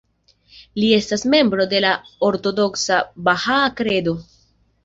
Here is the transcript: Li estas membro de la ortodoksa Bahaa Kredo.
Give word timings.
Li 0.79 0.87
estas 0.95 1.25
membro 1.33 1.67
de 1.75 1.81
la 1.85 1.91
ortodoksa 2.31 3.01
Bahaa 3.29 3.73
Kredo. 3.83 4.17